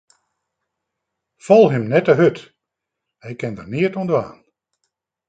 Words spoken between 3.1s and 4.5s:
hy kin der neat oan dwaan.